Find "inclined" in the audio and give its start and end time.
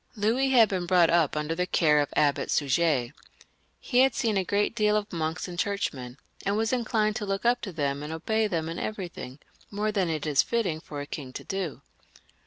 6.73-7.15